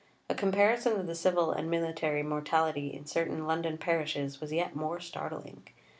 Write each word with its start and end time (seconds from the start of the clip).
A 0.31 0.33
comparison 0.33 0.99
of 0.99 1.05
the 1.05 1.13
civil 1.13 1.51
and 1.51 1.69
military 1.69 2.23
mortality 2.23 2.87
in 2.87 3.05
certain 3.05 3.45
London 3.45 3.77
parishes 3.77 4.41
was 4.41 4.51
yet 4.51 4.75
more 4.75 4.99
startling. 4.99 5.67